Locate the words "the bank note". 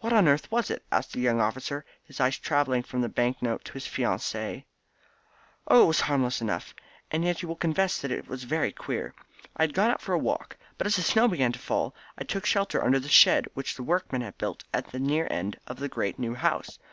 3.00-3.64